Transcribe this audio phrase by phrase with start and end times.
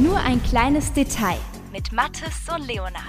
[0.00, 1.36] Nur ein kleines Detail
[1.72, 3.04] mit Mathis und Leonard.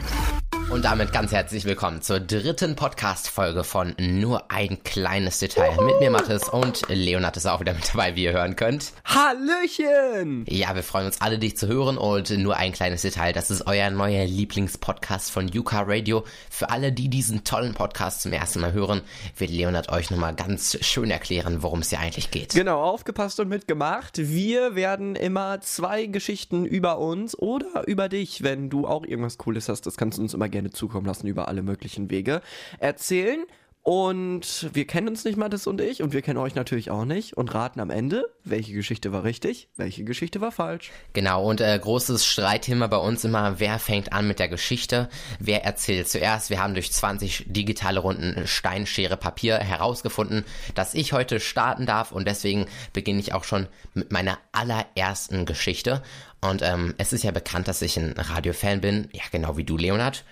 [0.72, 5.76] Und damit ganz herzlich willkommen zur dritten Podcast-Folge von Nur ein kleines Detail.
[5.84, 8.94] Mit mir Mathis und Leonard ist auch wieder mit dabei, wie ihr hören könnt.
[9.04, 10.46] Hallöchen!
[10.48, 13.34] Ja, wir freuen uns alle, dich zu hören und nur ein kleines Detail.
[13.34, 16.24] Das ist euer neuer Lieblingspodcast von Yuka Radio.
[16.50, 19.02] Für alle, die diesen tollen Podcast zum ersten Mal hören,
[19.36, 22.54] wird Leonard euch nochmal ganz schön erklären, worum es hier eigentlich geht.
[22.54, 24.18] Genau, aufgepasst und mitgemacht.
[24.18, 29.68] Wir werden immer zwei Geschichten über uns oder über dich, wenn du auch irgendwas Cooles
[29.68, 32.42] hast, das kannst du uns immer gerne zukommen lassen über alle möglichen Wege,
[32.80, 33.46] erzählen.
[33.84, 37.36] Und wir kennen uns nicht, Mathis und ich, und wir kennen euch natürlich auch nicht
[37.36, 40.92] und raten am Ende, welche Geschichte war richtig, welche Geschichte war falsch.
[41.14, 45.66] Genau, und äh, großes Streitthema bei uns immer, wer fängt an mit der Geschichte, wer
[45.66, 46.52] erzählt zuerst.
[46.52, 52.12] Wir haben durch 20 digitale Runden Stein, Schere, Papier herausgefunden, dass ich heute starten darf
[52.12, 56.04] und deswegen beginne ich auch schon mit meiner allerersten Geschichte.
[56.40, 59.76] Und ähm, es ist ja bekannt, dass ich ein Radiofan bin, ja genau wie du,
[59.76, 60.24] Leonard.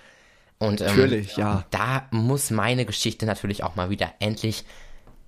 [0.60, 1.64] Und ähm, Natürlich, ja.
[1.70, 4.64] da muss meine Geschichte natürlich auch mal wieder endlich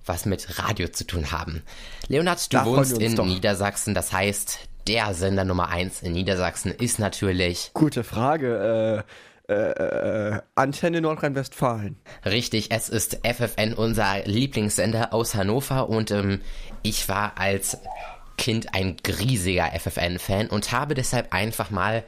[0.05, 1.63] was mit Radio zu tun haben.
[2.07, 3.25] Leonard, du Da wohnst in doch.
[3.25, 9.03] Niedersachsen, das heißt, der Sender Nummer eins in Niedersachsen ist natürlich Gute Frage.
[9.47, 11.97] Äh, äh, äh, Antenne Nordrhein-Westfalen.
[12.25, 16.39] richtig, es ist FFN, unser Lieblingssender aus Hannover und ähm,
[16.81, 17.77] ich war als
[18.37, 22.03] Kind ein riesiger FFN-Fan und habe deshalb einfach mal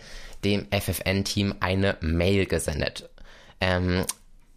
[0.45, 3.09] dem FFN-Team eine Mail gesendet.
[3.65, 4.05] Ähm,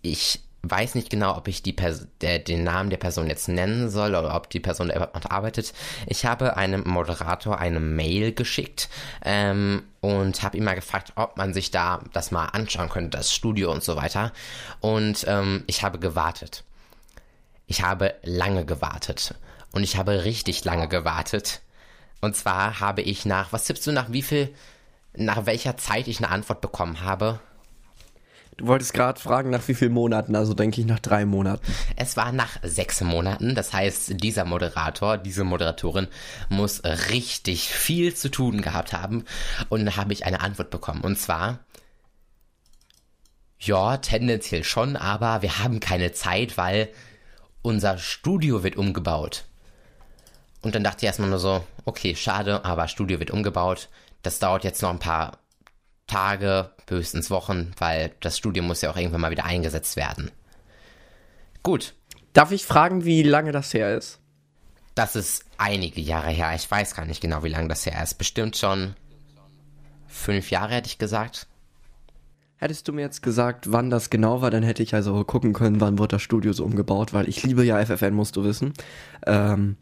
[0.03, 3.89] ich weiß nicht genau, ob ich die Pers der, den Namen der Person jetzt nennen
[3.89, 5.73] soll oder ob die Person noch arbeitet.
[6.07, 8.91] Ich habe einem Moderator eine Mail geschickt
[9.25, 13.33] ähm, und habe ihn mal gefragt, ob man sich da das mal anschauen könnte, das
[13.33, 14.33] Studio und so weiter.
[14.81, 16.65] Und ähm, ich habe gewartet.
[17.67, 19.35] Ich habe lange gewartet.
[19.73, 21.61] Und ich habe richtig lange gewartet.
[22.21, 24.53] Und zwar habe ich nach, was tippst du, nach wie viel,
[25.15, 27.41] nach welcher Zeit ich eine Antwort bekommen habe?
[28.59, 31.65] Du wolltest gerade fragen, nach wie vielen Monaten, also denke ich nach drei Monaten.
[31.95, 33.55] Es war nach sechs Monaten.
[33.55, 36.09] Das heißt, dieser Moderator, diese Moderatorin
[36.49, 39.25] muss richtig viel zu tun gehabt haben.
[39.69, 41.03] Und dann habe ich eine Antwort bekommen.
[41.03, 41.61] Und zwar,
[43.61, 46.89] ja, tendenziell schon, aber wir haben keine Zeit, weil
[47.63, 49.45] unser Studio wird umgebaut.
[50.63, 53.89] Und dann dachte ich erstmal nur so, okay, schade, aber Studio wird umgebaut.
[54.23, 55.39] Das dauert jetzt noch ein paar
[56.09, 60.31] Tage, höchstens Wochen, weil das Studio muss ja auch irgendwann mal wieder eingesetzt werden.
[61.63, 61.95] Gut,
[62.33, 64.21] Darf ich fragen, wie lange das her ist?
[64.95, 66.53] das ist einige Jahre her.
[66.57, 68.15] Ich weiß gar nicht genau, wie lange das her ist.
[68.15, 68.95] Bestimmt schon
[70.09, 71.47] fünf Jahre, hätte ich gesagt.
[72.57, 75.81] Hättest du mir jetzt gesagt, wann das genau war, dann hätte ich also gucken können,
[75.81, 78.73] wann wird das Studio so umgebaut, weil ich liebe ja FFN, musst du wissen.
[79.25, 79.77] Ähm,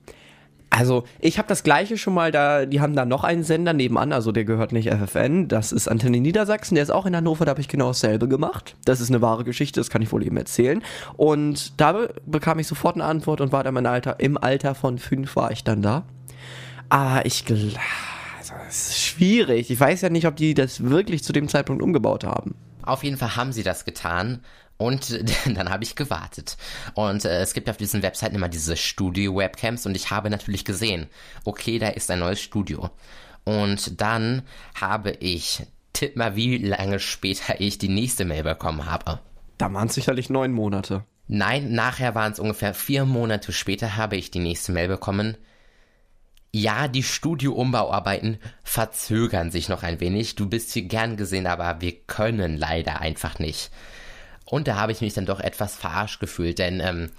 [0.70, 4.12] also, ich habe das gleiche schon mal da, die haben da noch einen Sender nebenan,
[4.12, 7.50] also der gehört nicht FFN, das ist Antenne Niedersachsen, der ist auch in Hannover, da
[7.50, 8.76] habe ich genau dasselbe gemacht.
[8.84, 10.82] Das ist eine wahre Geschichte, das kann ich wohl eben erzählen.
[11.16, 14.74] Und da be bekam ich sofort eine Antwort und war dann mein Alter, im Alter
[14.74, 16.04] von fünf war ich dann da.
[16.88, 17.72] Aber ich glaube,
[18.38, 19.70] also, es ist schwierig.
[19.70, 22.54] Ich weiß ja nicht, ob die das wirklich zu dem Zeitpunkt umgebaut haben.
[22.82, 24.40] Auf jeden Fall haben sie das getan.
[24.78, 26.56] Und dann habe ich gewartet.
[26.94, 31.08] Und äh, es gibt auf diesen Webseiten immer diese Studio-Webcams und ich habe natürlich gesehen,
[31.44, 32.90] okay, da ist ein neues Studio.
[33.44, 34.42] Und dann
[34.74, 39.20] habe ich, tipp mal, wie lange später ich die nächste Mail bekommen habe.
[39.58, 41.04] Da waren es sicherlich neun Monate.
[41.28, 45.36] Nein, nachher waren es ungefähr vier Monate später, habe ich die nächste Mail bekommen.
[46.52, 50.36] Ja, die Studioumbauarbeiten verzögern sich noch ein wenig.
[50.36, 53.70] Du bist hier gern gesehen, aber wir können leider einfach nicht.
[54.46, 57.10] Und da habe ich mich dann doch etwas verarscht gefühlt, denn ähm,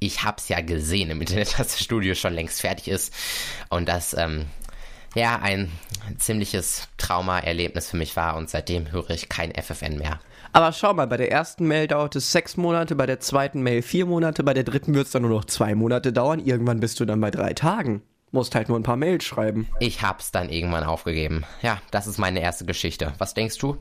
[0.00, 3.14] ich habe es ja gesehen im Internet, dass das Studio schon längst fertig ist.
[3.70, 4.46] Und das, ähm,
[5.14, 5.70] ja, ein
[6.18, 8.36] ziemliches Trauma-Erlebnis für mich war.
[8.36, 10.20] Und seitdem höre ich kein FFN mehr.
[10.54, 13.80] Aber schau mal, bei der ersten Mail dauert es sechs Monate, bei der zweiten Mail
[13.82, 16.40] vier Monate, bei der dritten wird es dann nur noch zwei Monate dauern.
[16.40, 18.02] Irgendwann bist du dann bei drei Tagen.
[18.32, 19.68] Musst halt nur ein paar Mails schreiben.
[19.78, 21.44] Ich hab's dann irgendwann aufgegeben.
[21.60, 23.12] Ja, das ist meine erste Geschichte.
[23.18, 23.76] Was denkst du?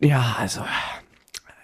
[0.00, 0.62] Ja, also.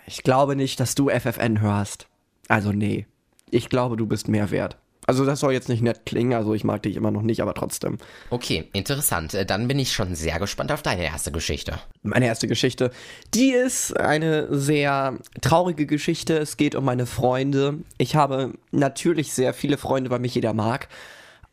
[0.09, 2.07] Ich glaube nicht, dass du FFN hörst.
[2.49, 3.07] Also, nee.
[3.51, 4.79] Ich glaube, du bist mehr wert.
[5.07, 7.53] Also, das soll jetzt nicht nett klingen, also ich mag dich immer noch nicht, aber
[7.53, 7.99] trotzdem.
[8.31, 9.35] Okay, interessant.
[9.35, 11.79] Äh, Dann bin ich schon sehr gespannt auf deine erste Geschichte.
[12.03, 12.91] Meine erste Geschichte,
[13.35, 16.39] die ist eine sehr traurige Geschichte.
[16.39, 17.79] Es geht um meine Freunde.
[17.99, 20.89] Ich habe natürlich sehr viele Freunde, weil mich jeder mag.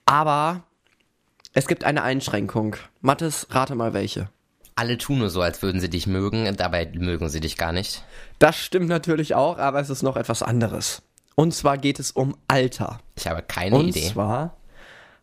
[0.06, 0.64] Aber
[1.54, 2.78] es gibt eine Einschränkung.
[3.02, 4.30] Mathis, rate mal welche.
[4.78, 8.04] Alle tun nur so, als würden sie dich mögen, dabei mögen sie dich gar nicht.
[8.40, 11.02] Das stimmt natürlich auch, aber es ist noch etwas anderes.
[11.36, 13.00] Und zwar geht es um Alter.
[13.16, 14.10] Ich habe keine Und Idee.
[14.12, 14.58] zwar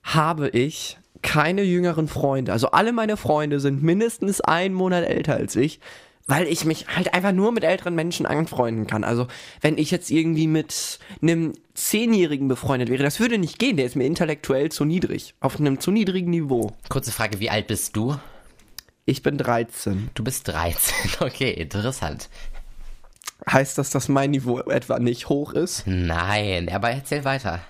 [0.02, 2.50] habe ich keine jüngeren Freunde.
[2.52, 5.80] Also alle meine Freunde sind mindestens einen Monat älter als ich,
[6.26, 9.04] weil ich mich halt einfach nur mit älteren Menschen anfreunden kann.
[9.04, 9.26] Also
[9.60, 13.76] wenn ich jetzt irgendwie mit einem Zehnjährigen befreundet wäre, das würde nicht gehen.
[13.76, 16.72] Der ist mir intellektuell zu niedrig, auf einem zu niedrigen Niveau.
[16.88, 18.16] Kurze Frage, wie alt bist du?
[19.04, 20.10] Ich bin 13.
[20.14, 20.94] Du bist 13.
[21.20, 22.28] Okay, interessant.
[23.50, 25.84] Heißt das, dass mein Niveau etwa nicht hoch ist?
[25.86, 27.60] Nein, aber erzähl weiter.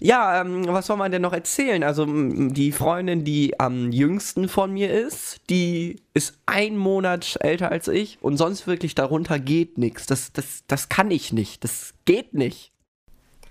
[0.00, 1.84] Ja, ähm, was soll man denn noch erzählen?
[1.84, 7.86] Also die Freundin, die am jüngsten von mir ist, die ist ein Monat älter als
[7.86, 10.06] ich und sonst wirklich darunter geht nichts.
[10.06, 11.62] Das, das, das kann ich nicht.
[11.64, 12.72] Das geht nicht.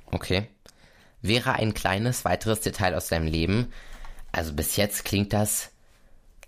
[0.08, 0.48] Okay.
[1.22, 3.68] Wäre ein kleines weiteres Detail aus deinem Leben.
[4.32, 5.70] Also bis jetzt klingt das.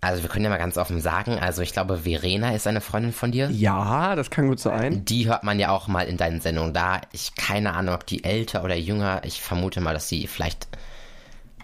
[0.03, 3.13] Also wir können ja mal ganz offen sagen, also ich glaube, Verena ist eine Freundin
[3.13, 3.51] von dir.
[3.51, 5.05] Ja, das kann gut sein.
[5.05, 7.01] Die hört man ja auch mal in deinen Sendungen da.
[7.11, 9.21] Ich keine Ahnung, ob die älter oder jünger.
[9.25, 10.67] Ich vermute mal, dass sie vielleicht.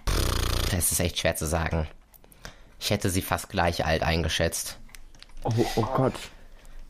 [0.08, 1.88] Pff, das ist echt schwer zu sagen.
[2.80, 4.78] Ich hätte sie fast gleich alt eingeschätzt.
[5.44, 6.14] Oh, oh Gott.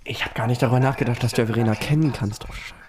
[0.03, 2.43] Ich habe gar nicht darüber nachgedacht, dass du ja Verena kennen kannst.
[2.43, 2.86] Oh, Scheiße.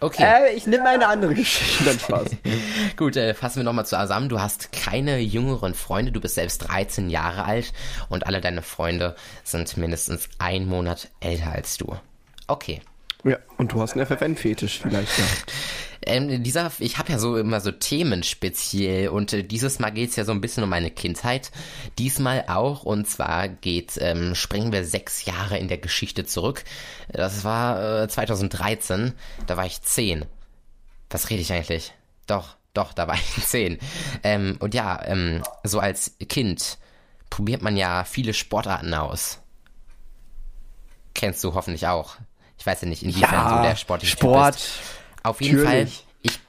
[0.00, 0.22] Okay.
[0.22, 1.84] Äh, ich nehme eine andere Geschichte.
[1.84, 2.28] Dann Spaß.
[2.96, 4.28] Gut, äh, fassen wir nochmal zusammen.
[4.28, 7.72] Du hast keine jüngeren Freunde, du bist selbst 13 Jahre alt
[8.08, 11.96] und alle deine Freunde sind mindestens einen Monat älter als du.
[12.48, 12.80] Okay.
[13.24, 15.52] ja, und du hast einen FFN-Fetisch vielleicht gehabt.
[16.02, 20.16] Ähm, dieser, ich habe ja so immer so Themen speziell und äh, dieses Mal geht's
[20.16, 21.50] ja so ein bisschen um meine Kindheit.
[21.98, 26.64] Diesmal auch und zwar geht, ähm, springen wir sechs Jahre in der Geschichte zurück.
[27.08, 29.14] Das war äh, 2013,
[29.46, 30.24] da war ich zehn.
[31.10, 31.92] Was rede ich eigentlich?
[32.26, 33.78] Doch, doch, da war ich zehn.
[34.22, 36.78] Ähm, und ja, ähm, so als Kind
[37.30, 39.40] probiert man ja viele Sportarten aus.
[41.14, 42.16] Kennst du hoffentlich auch.
[42.58, 44.54] Ich weiß ja nicht, inwiefern du der sportliche Typ Sport.
[44.54, 44.78] bist.
[45.26, 45.94] Auf jeden Natürlich.
[45.94, 46.40] Fall, ich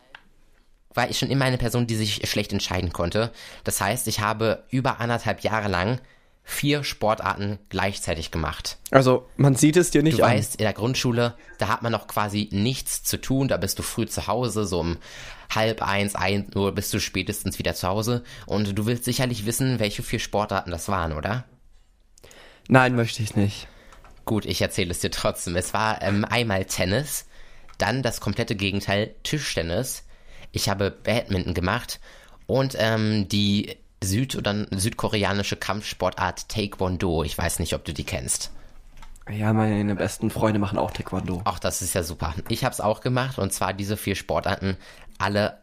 [0.94, 3.31] war ich schon immer eine Person, die sich schlecht entscheiden konnte.
[3.63, 6.00] Das heißt, ich habe über anderthalb Jahre lang
[6.44, 8.77] vier Sportarten gleichzeitig gemacht.
[8.91, 10.31] Also, man sieht es dir nicht Du an.
[10.31, 13.83] weißt, in der Grundschule, da hat man noch quasi nichts zu tun, da bist du
[13.83, 14.97] früh zu Hause, so um
[15.53, 19.79] halb eins, ein Uhr bist du spätestens wieder zu Hause und du willst sicherlich wissen,
[19.79, 21.44] welche vier Sportarten das waren, oder?
[22.69, 23.68] Nein, möchte ich nicht.
[24.24, 25.56] Gut, ich erzähle es dir trotzdem.
[25.56, 27.25] Es war ähm, einmal Tennis,
[27.77, 30.03] dann das komplette Gegenteil Tischtennis.
[30.51, 32.00] Ich habe Badminton gemacht
[32.45, 37.24] und ähm, die Süd- oder südkoreanische Kampfsportart Taekwondo.
[37.24, 38.51] Ich weiß nicht, ob du die kennst.
[39.29, 41.41] Ja, meine besten Freunde machen auch Taekwondo.
[41.44, 42.33] Auch das ist ja super.
[42.47, 44.77] Ich habe es auch gemacht und zwar diese vier Sportarten
[45.18, 45.62] alle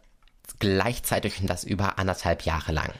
[0.58, 2.92] gleichzeitig und das über anderthalb Jahre lang,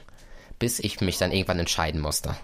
[0.57, 2.35] bis ich mich dann irgendwann entscheiden musste.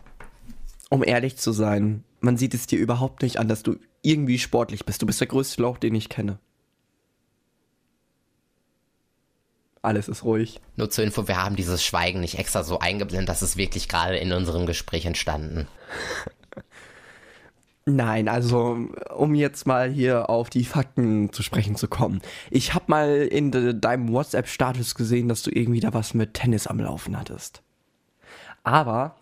[0.89, 4.85] Um ehrlich zu sein, man sieht es dir überhaupt nicht an, dass du irgendwie sportlich
[4.85, 5.01] bist.
[5.01, 6.39] Du bist der größte Lauch, den ich kenne.
[9.81, 10.59] Alles ist ruhig.
[10.75, 14.17] Nur zur Info, wir haben dieses Schweigen nicht extra so eingeblendet, das ist wirklich gerade
[14.17, 15.67] in unserem Gespräch entstanden.
[17.85, 18.77] Nein, also
[19.15, 22.21] um jetzt mal hier auf die Fakten zu sprechen zu kommen.
[22.51, 26.67] Ich habe mal in de deinem WhatsApp-Status gesehen, dass du irgendwie da was mit Tennis
[26.67, 27.63] am Laufen hattest.
[28.63, 29.15] Aber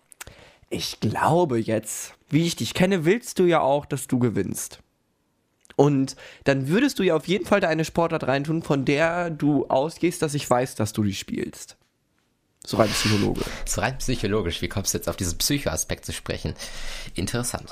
[0.68, 4.80] ich glaube jetzt, wie ich dich kenne, willst du ja auch, dass du gewinnst.
[5.76, 9.66] Und dann würdest du ja auf jeden Fall da eine Sportart reintun, von der du
[9.68, 11.76] ausgehst, dass ich weiß, dass du die spielst.
[12.66, 13.40] So rein Psychologe.
[13.64, 16.54] So rein psychologisch, wie kommst du jetzt auf diesen Psychoaspekt zu sprechen?
[17.14, 17.70] Interessant.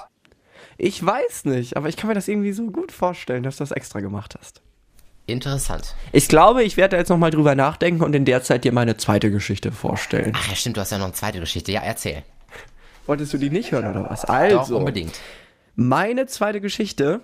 [0.78, 3.73] Ich weiß nicht, aber ich kann mir das irgendwie so gut vorstellen, dass du das
[3.73, 4.62] extra gemacht hast.
[5.26, 5.94] Interessant.
[6.12, 8.96] Ich glaube, ich werde da jetzt nochmal drüber nachdenken und in der Zeit dir meine
[8.96, 10.32] zweite Geschichte vorstellen.
[10.34, 11.70] Ach ja, stimmt, du hast ja noch eine zweite Geschichte.
[11.70, 12.23] Ja, erzähl.
[13.06, 14.23] Wolltest du die nicht hören oder was?
[14.23, 15.20] Doch, Also, unbedingt.
[15.75, 17.20] meine zweite Geschichte,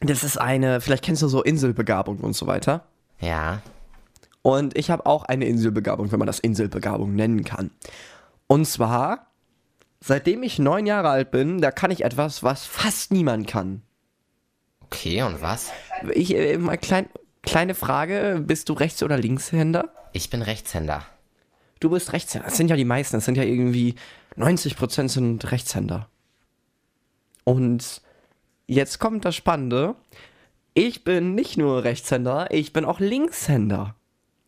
[0.00, 2.86] das ist eine, vielleicht kennst du so Inselbegabung und so weiter.
[3.20, 3.62] Ja.
[4.42, 7.70] Und ich habe auch eine Inselbegabung, wenn man das Inselbegabung nennen kann.
[8.46, 9.26] Und zwar,
[10.00, 13.82] seitdem ich neun Jahre alt bin, da kann ich etwas, was fast niemand kann.
[14.84, 15.70] Okay, und was?
[16.14, 17.08] Ich, äh, mal klein,
[17.42, 19.92] kleine Frage, bist du Rechts- oder Linkshänder?
[20.12, 21.04] Ich bin Rechtshänder.
[21.80, 22.48] Du bist Rechtshänder.
[22.48, 23.16] Das sind ja die meisten.
[23.16, 23.96] Das sind ja irgendwie
[24.36, 26.08] 90% sind Rechtshänder.
[27.44, 28.02] Und
[28.68, 29.96] jetzt kommt das Spannende.
[30.74, 33.96] Ich bin nicht nur Rechtshänder, ich bin auch Linkshänder.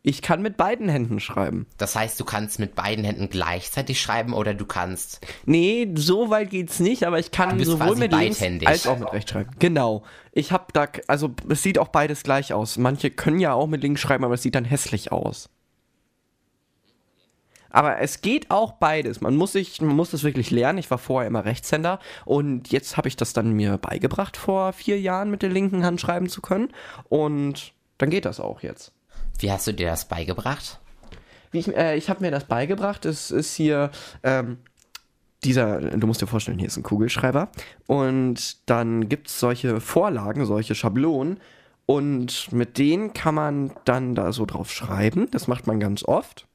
[0.02, 1.66] Ich kann mit beiden Händen schreiben.
[1.76, 5.26] Das heißt, du kannst mit beiden Händen gleichzeitig schreiben oder du kannst.
[5.44, 9.32] Nee, so weit geht's nicht, aber ich kann sowohl mit links als auch mit rechts
[9.32, 9.50] schreiben.
[9.58, 10.02] Genau.
[10.32, 12.78] Ich hab da, also es sieht auch beides gleich aus.
[12.78, 15.50] Manche können ja auch mit links schreiben, aber es sieht dann hässlich aus.
[17.70, 19.20] Aber es geht auch beides.
[19.20, 20.78] Man muss sich, man muss das wirklich lernen.
[20.78, 25.00] Ich war vorher immer Rechtshänder und jetzt habe ich das dann mir beigebracht, vor vier
[25.00, 26.68] Jahren mit der linken Hand schreiben zu können.
[27.08, 28.92] Und dann geht das auch jetzt.
[29.38, 30.80] Wie hast du dir das beigebracht?
[31.50, 33.04] wie ich, äh, ich habe mir das beigebracht.
[33.04, 33.90] Es ist hier
[34.22, 34.58] ähm,
[35.44, 37.48] dieser, du musst dir vorstellen, hier ist ein Kugelschreiber
[37.86, 41.40] und dann gibt es solche Vorlagen, solche Schablonen
[41.86, 45.28] und mit denen kann man dann da so drauf schreiben.
[45.30, 46.46] Das macht man ganz oft.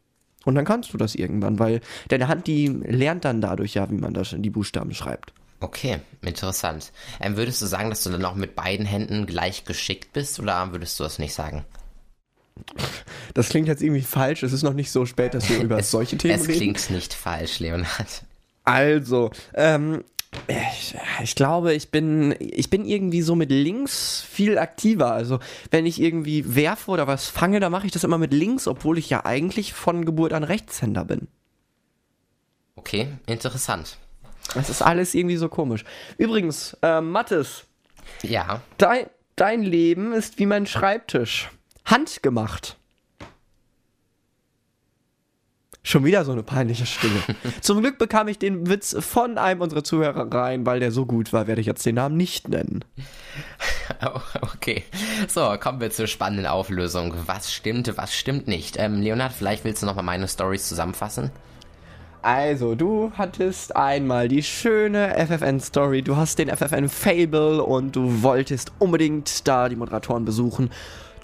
[0.46, 3.98] Und dann kannst du das irgendwann, weil deine Hand, die lernt dann dadurch ja, wie
[3.98, 5.34] man das in die Buchstaben schreibt.
[5.60, 6.92] Okay, interessant.
[7.20, 10.72] Ähm, würdest du sagen, dass du dann auch mit beiden Händen gleich geschickt bist oder
[10.72, 11.66] würdest du das nicht sagen?
[13.34, 14.44] Das klingt jetzt irgendwie falsch.
[14.44, 16.52] Es ist noch nicht so spät, dass wir über solche Themen es reden.
[16.52, 18.24] Es klingt nicht falsch, Leonhard.
[18.64, 20.04] Also, ähm,
[20.48, 25.12] ich, ich, glaube, ich bin, ich bin irgendwie so mit links viel aktiver.
[25.12, 25.40] Also,
[25.72, 28.98] wenn ich irgendwie werfe oder was fange, dann mache ich das immer mit links, obwohl
[28.98, 31.28] ich ja eigentlich von Geburt an Rechtshänder bin.
[32.76, 33.98] Okay, interessant.
[34.54, 35.84] Das ist alles irgendwie so komisch.
[36.18, 37.64] Übrigens, äh, Mathis.
[38.22, 38.62] Ja.
[38.78, 41.50] Dein, dein Leben ist wie mein Schreibtisch.
[41.86, 42.78] Handgemacht.
[45.88, 47.22] Schon wieder so eine peinliche Stille.
[47.62, 51.32] Zum Glück bekam ich den Witz von einem unserer Zuhörer rein, weil der so gut
[51.32, 52.84] war, werde ich jetzt den Namen nicht nennen.
[54.04, 54.84] Oh, okay.
[55.28, 57.14] So, kommen wir zur spannenden Auflösung.
[57.28, 58.78] Was stimmt, was stimmt nicht?
[58.80, 61.30] Ähm, Leonard, vielleicht willst du nochmal meine Stories zusammenfassen?
[62.24, 69.48] Also, du hattest einmal die schöne FFN-Story, du hast den FFN-Fable und du wolltest unbedingt
[69.48, 70.72] da die Moderatoren besuchen.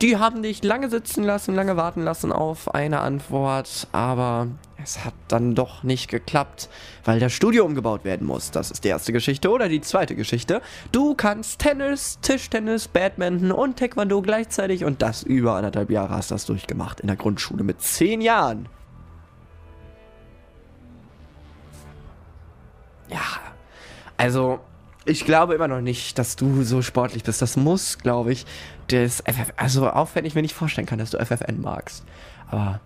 [0.02, 4.48] Die haben dich lange sitzen lassen, lange warten lassen auf eine Antwort, aber
[4.82, 6.70] es hat dann doch nicht geklappt,
[7.04, 8.50] weil das Studio umgebaut werden muss.
[8.50, 10.64] Das ist die erste Geschichte oder die zweite Geschichte.
[10.92, 16.36] Du kannst Tennis, Tischtennis, Badminton und Taekwondo gleichzeitig und das über anderthalb Jahre hast du
[16.36, 18.68] das durchgemacht in der Grundschule mit zehn Jahren.
[23.08, 23.22] Ja,
[24.18, 24.62] also
[25.06, 27.42] ich glaube immer noch nicht, dass du so sportlich bist.
[27.42, 28.46] Das muss, glaube ich,
[28.88, 32.04] das FF, also auch wenn ich mir nicht vorstellen kann, dass du FFN magst.
[32.50, 32.80] Aber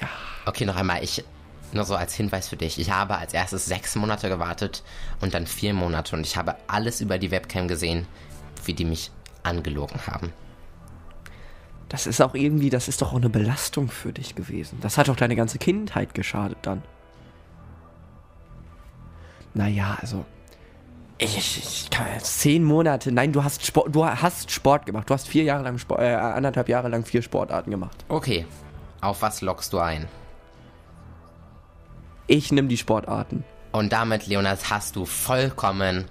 [0.00, 0.08] ja.
[0.46, 1.24] Okay, noch einmal, ich
[1.72, 2.78] nur so als Hinweis für dich.
[2.78, 4.82] Ich habe als erstes sechs Monate gewartet
[5.20, 8.06] und dann vier Monate und ich habe alles über die Webcam gesehen,
[8.64, 9.10] wie die mich
[9.42, 10.32] angelogen haben.
[11.88, 14.78] Das ist auch irgendwie, das ist doch auch eine Belastung für dich gewesen.
[14.80, 16.82] Das hat doch deine ganze Kindheit geschadet dann.
[19.54, 20.24] Naja, also
[21.22, 23.12] ich, ich, kann zehn Monate.
[23.12, 25.08] Nein, du hast Sport, du hast Sport gemacht.
[25.08, 28.04] Du hast vier Jahre lang Sport, äh, anderthalb Jahre lang vier Sportarten gemacht.
[28.08, 28.46] Okay.
[29.00, 30.08] Auf was lockst du ein?
[32.26, 33.44] Ich nehme die Sportarten.
[33.72, 36.06] Und damit, Leonard, hast du vollkommen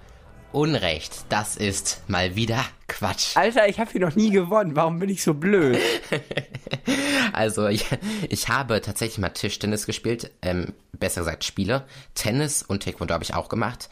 [0.52, 1.26] Unrecht.
[1.30, 3.38] Das ist mal wieder Quatsch.
[3.38, 4.76] Alter, ich habe hier noch nie gewonnen.
[4.76, 5.78] Warum bin ich so blöd?
[7.34, 7.86] also, ich,
[8.30, 10.32] ich habe tatsächlich mal Tischtennis gespielt.
[10.42, 11.86] Ähm, besser gesagt Spiele.
[12.16, 13.90] Tennis und Taekwondo habe ich auch gemacht.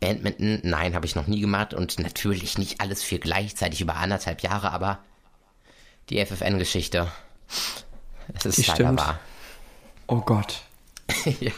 [0.00, 4.42] Badminton, nein, habe ich noch nie gemacht und natürlich nicht alles für gleichzeitig über anderthalb
[4.42, 4.98] Jahre, aber
[6.10, 7.10] die FFN-Geschichte,
[8.34, 9.00] es ist Die leider stimmt.
[9.00, 9.18] wahr.
[10.06, 10.62] Oh Gott.
[11.40, 11.52] ja,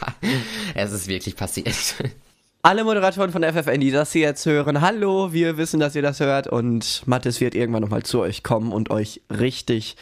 [0.73, 1.67] es ist wirklich passiert.
[2.63, 6.19] Alle Moderatoren von FFN, die das hier jetzt hören, hallo, wir wissen, dass ihr das
[6.19, 9.95] hört und Mathis wird irgendwann nochmal zu euch kommen und euch richtig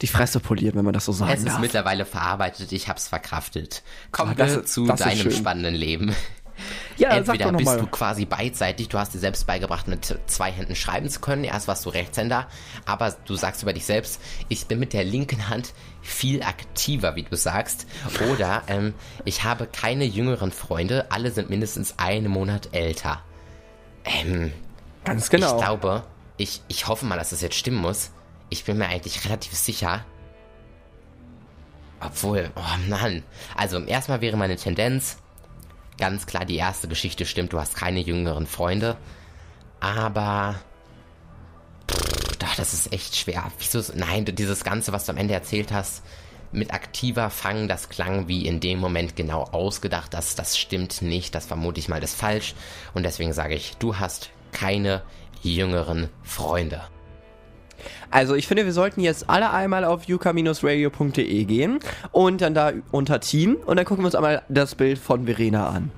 [0.00, 1.58] die Fresse polieren, wenn man das so sagen Es ist darf.
[1.58, 3.82] mittlerweile verarbeitet, ich hab's verkraftet.
[4.12, 5.32] Ah, das wir ist- zu das ist deinem schön.
[5.32, 6.14] spannenden Leben.
[6.98, 7.78] Ja, Entweder bist mal.
[7.78, 11.44] du quasi beidseitig, du hast dir selbst beigebracht, mit zwei Händen schreiben zu können.
[11.44, 12.48] Erst warst du Rechtshänder,
[12.86, 17.22] aber du sagst über dich selbst, ich bin mit der linken Hand viel aktiver, wie
[17.22, 17.86] du sagst.
[18.30, 23.22] Oder ähm, ich habe keine jüngeren Freunde, alle sind mindestens einen Monat älter.
[24.04, 24.52] Ähm,
[25.04, 25.56] Ganz genau.
[25.56, 26.02] ich glaube,
[26.36, 28.10] ich, ich hoffe mal, dass das jetzt stimmen muss.
[28.50, 30.04] Ich bin mir eigentlich relativ sicher.
[32.00, 33.22] Obwohl, oh Mann.
[33.56, 35.18] Also, erstmal wäre meine Tendenz,
[35.98, 38.96] ganz klar, die erste Geschichte stimmt, du hast keine jüngeren Freunde.
[39.80, 40.54] Aber.
[41.90, 43.50] Pff, das ist echt schwer.
[43.58, 43.92] Wieso?
[43.94, 46.02] Nein, dieses Ganze, was du am Ende erzählt hast,
[46.50, 50.14] mit aktiver Fangen, das klang wie in dem Moment genau ausgedacht.
[50.14, 51.34] Das, das stimmt nicht.
[51.34, 52.54] Das vermute ich mal, das ist falsch.
[52.94, 55.02] Und deswegen sage ich, du hast keine
[55.42, 56.82] jüngeren Freunde.
[58.10, 61.78] Also ich finde, wir sollten jetzt alle einmal auf yuka-radio.de gehen
[62.12, 65.68] und dann da unter Team und dann gucken wir uns einmal das Bild von Verena
[65.68, 65.90] an.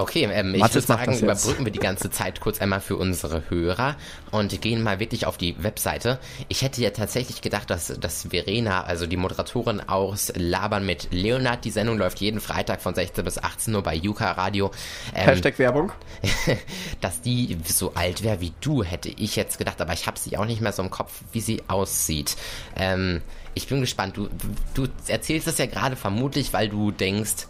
[0.00, 3.50] Okay, ähm, ich würde sagen, das überbrücken wir die ganze Zeit kurz einmal für unsere
[3.50, 3.96] Hörer
[4.30, 6.18] und gehen mal wirklich auf die Webseite.
[6.48, 11.66] Ich hätte ja tatsächlich gedacht, dass, dass Verena, also die Moderatorin aus Labern mit Leonard,
[11.66, 14.70] die Sendung läuft jeden Freitag von 16 bis 18 Uhr bei Yuka Radio.
[15.14, 15.92] Ähm, Hashtag Werbung.
[17.02, 20.38] dass die so alt wäre wie du, hätte ich jetzt gedacht, aber ich habe sie
[20.38, 22.36] auch nicht mehr so im Kopf, wie sie aussieht.
[22.74, 23.20] Ähm,
[23.54, 24.16] ich bin gespannt.
[24.16, 24.30] Du,
[24.72, 27.48] du erzählst es ja gerade vermutlich, weil du denkst.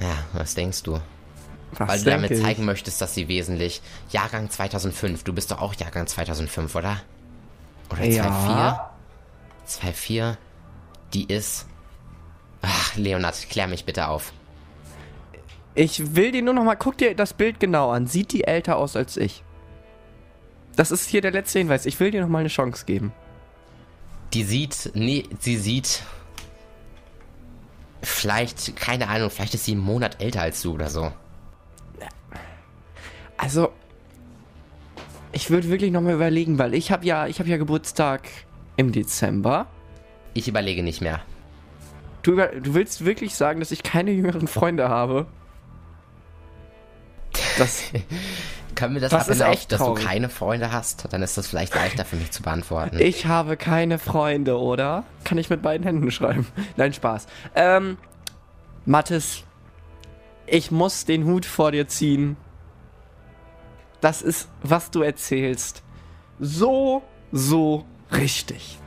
[0.00, 1.00] Ja, was denkst du?
[1.72, 2.40] Was Weil du damit ich?
[2.42, 3.82] zeigen möchtest, dass sie wesentlich.
[4.10, 7.00] Jahrgang 2005, du bist doch auch Jahrgang 2005, oder?
[7.90, 8.22] Oder Ja.
[9.66, 9.90] 2004?
[9.90, 10.36] 2,4.
[11.14, 11.66] Die ist.
[12.62, 14.32] Ach, Leonard, klär mich bitte auf.
[15.74, 18.06] Ich will dir nur noch mal, guck dir das Bild genau an.
[18.06, 19.44] Sieht die älter aus als ich?
[20.74, 21.86] Das ist hier der letzte Hinweis.
[21.86, 23.12] Ich will dir noch mal eine Chance geben.
[24.32, 24.90] Die sieht.
[24.94, 26.02] Nee, sie sieht.
[28.02, 31.12] Vielleicht, keine Ahnung, vielleicht ist sie einen Monat älter als du oder so.
[33.36, 33.72] Also,
[35.32, 38.28] ich würde wirklich noch mal überlegen, weil ich habe ja, ich habe ja Geburtstag
[38.76, 39.66] im Dezember.
[40.34, 41.20] Ich überlege nicht mehr.
[42.22, 45.26] Du, du willst wirklich sagen, dass ich keine jüngeren Freunde habe?
[47.58, 47.84] Das,
[48.78, 50.04] Können wir das Das ist echt dass traurig.
[50.04, 51.12] du keine Freunde hast?
[51.12, 52.96] Dann ist das vielleicht leichter für mich zu beantworten.
[53.00, 55.02] ich habe keine Freunde, oder?
[55.24, 56.46] Kann ich mit beiden Händen schreiben?
[56.76, 57.26] Nein, Spaß.
[57.56, 57.98] Ähm,
[58.84, 59.42] Mathis,
[60.46, 62.36] ich muss den Hut vor dir ziehen.
[64.00, 65.82] Das ist, was du erzählst.
[66.38, 68.78] So, so richtig.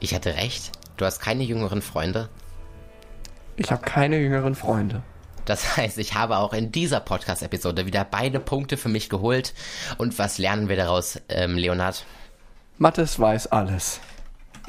[0.00, 0.72] Ich hatte recht.
[0.96, 2.30] Du hast keine jüngeren Freunde.
[3.56, 5.02] Ich habe keine jüngeren Freunde.
[5.48, 9.54] Das heißt, ich habe auch in dieser Podcast-Episode wieder beide Punkte für mich geholt.
[9.96, 12.04] Und was lernen wir daraus, ähm, Leonard?
[12.76, 14.00] Mathis weiß alles.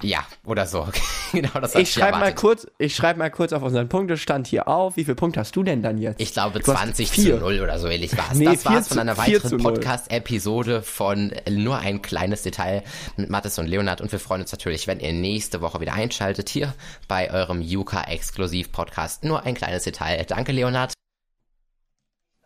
[0.04, 0.88] Ja, oder so.
[1.32, 4.98] genau das Ich schreibe mal kurz, ich schreibe mal kurz auf unseren Punktestand hier auf.
[4.98, 6.20] Wie viele Punkte hast du denn dann jetzt?
[6.20, 7.36] Ich glaube Du hast 20 vier.
[7.36, 8.38] zu 0 oder so ähnlich war es.
[8.38, 9.58] Nee, das war es von einer weiteren.
[9.58, 12.84] Podcast-Episode von nur ein kleines Detail
[13.18, 14.02] mit Mathis und Leonard.
[14.02, 16.74] Und wir freuen uns natürlich, wenn ihr nächste Woche wieder einschaltet hier
[17.08, 19.24] bei eurem Yuka-Exklusiv-Podcast.
[19.24, 20.26] Nur ein kleines Detail.
[20.28, 20.99] Danke, Leonard.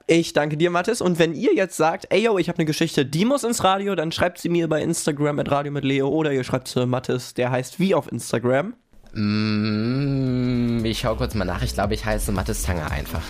[0.08, 1.00] Ich danke dir, Mathis.
[1.02, 3.96] Und wenn ihr jetzt sagt, ey yo, ich habe eine Geschichte, die muss ins Radio,
[3.96, 7.34] dann schreibt sie mir bei Instagram at Radio mit Leo oder ihr schreibt zu Mathis,
[7.34, 8.74] der heißt wie auf Instagram.
[9.14, 11.62] Mm, ich schau kurz mal nach.
[11.64, 13.22] Ich glaube, ich heiße Mathis Tanger einfach.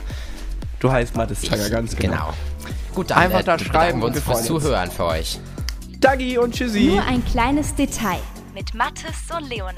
[0.80, 2.34] Du heißt Mathis Tanger, Ich- ganz genau.
[2.96, 4.46] Gut, dann Einfach da bedanken schreiben wir und uns wir fürs.
[4.46, 5.40] Zuhören für euch.
[6.00, 6.86] Dagi und Tschüssi.
[6.92, 8.20] Nur ein kleines Detail
[8.54, 9.76] mit Mathis und Leonard.